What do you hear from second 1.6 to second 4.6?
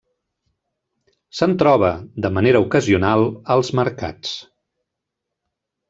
troba, de manera ocasional, als mercats.